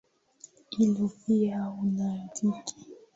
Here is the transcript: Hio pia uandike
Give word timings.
Hio 0.69 1.09
pia 1.25 1.67
uandike 1.81 2.75